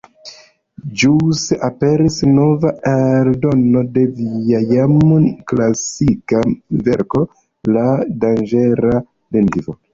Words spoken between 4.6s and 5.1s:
jam